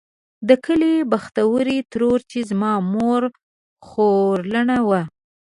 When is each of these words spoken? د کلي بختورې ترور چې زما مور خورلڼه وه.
د 0.47 0.49
کلي 0.65 0.95
بختورې 1.11 1.77
ترور 1.91 2.19
چې 2.31 2.39
زما 2.49 2.71
مور 2.93 3.23
خورلڼه 3.87 4.79
وه. 4.89 5.01